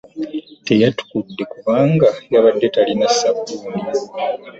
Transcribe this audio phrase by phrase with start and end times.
[0.65, 3.81] Teyatukudde kubanga yabadde talina sabbuuni.